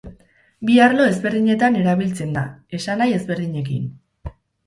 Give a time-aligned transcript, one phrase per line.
[0.67, 2.43] Bi arlo ezberdinetan erabiltzen da,
[2.79, 3.87] esanahi ezberdinekin.